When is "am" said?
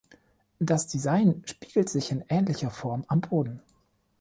3.07-3.21